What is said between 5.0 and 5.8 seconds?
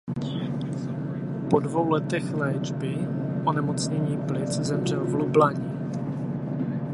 v Lublani.